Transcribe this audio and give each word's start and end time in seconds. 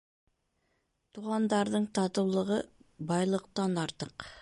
Туғандарҙың 1.17 1.87
татыулығы 1.99 2.61
байлыҡтан 3.13 3.83
артыҡ. 3.89 4.31